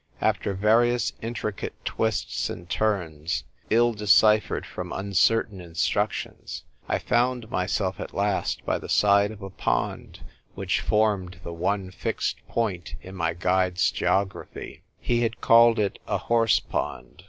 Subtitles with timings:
[0.19, 8.11] After various intricate twists and turns, ill deciphered from uncertain instructions, I found myself at
[8.11, 10.21] last by the side of a pond
[10.55, 14.81] which formed the one fixed point in my guide's geography.
[14.99, 17.19] He had called it" a horse pond."